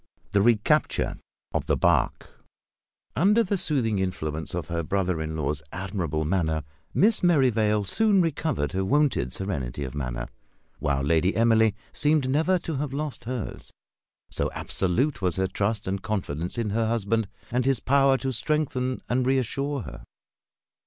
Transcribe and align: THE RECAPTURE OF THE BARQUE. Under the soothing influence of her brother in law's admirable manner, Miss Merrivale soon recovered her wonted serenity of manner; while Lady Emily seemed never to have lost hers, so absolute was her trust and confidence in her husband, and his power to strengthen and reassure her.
THE 0.31 0.41
RECAPTURE 0.41 1.17
OF 1.53 1.67
THE 1.67 1.77
BARQUE. 1.77 2.27
Under 3.15 3.43
the 3.43 3.55
soothing 3.55 3.99
influence 3.99 4.55
of 4.55 4.67
her 4.67 4.81
brother 4.83 5.21
in 5.21 5.37
law's 5.37 5.61
admirable 5.71 6.25
manner, 6.25 6.63
Miss 6.91 7.21
Merrivale 7.21 7.83
soon 7.83 8.19
recovered 8.19 8.71
her 8.71 8.83
wonted 8.83 9.31
serenity 9.31 9.83
of 9.83 9.93
manner; 9.93 10.25
while 10.79 11.03
Lady 11.03 11.35
Emily 11.35 11.75
seemed 11.93 12.27
never 12.27 12.57
to 12.57 12.77
have 12.77 12.93
lost 12.93 13.25
hers, 13.25 13.69
so 14.31 14.49
absolute 14.53 15.21
was 15.21 15.35
her 15.35 15.45
trust 15.47 15.87
and 15.87 16.01
confidence 16.01 16.57
in 16.57 16.71
her 16.71 16.87
husband, 16.87 17.27
and 17.51 17.65
his 17.65 17.79
power 17.79 18.17
to 18.17 18.33
strengthen 18.33 18.97
and 19.07 19.27
reassure 19.27 19.81
her. 19.83 20.03